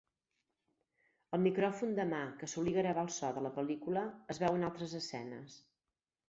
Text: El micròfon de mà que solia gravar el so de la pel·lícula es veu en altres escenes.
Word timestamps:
El 1.37 1.43
micròfon 1.43 1.93
de 1.99 2.05
mà 2.13 2.21
que 2.39 2.49
solia 2.53 2.73
gravar 2.85 3.03
el 3.09 3.13
so 3.17 3.29
de 3.37 3.45
la 3.49 3.53
pel·lícula 3.59 4.07
es 4.37 4.41
veu 4.47 4.59
en 4.61 4.67
altres 4.71 4.97
escenes. 5.03 5.61